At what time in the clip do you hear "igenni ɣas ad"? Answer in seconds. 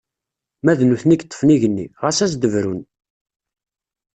1.55-2.29